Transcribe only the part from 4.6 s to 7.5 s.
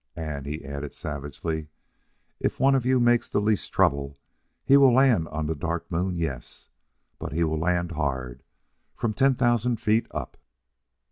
he will land on the Dark Moon yess! but he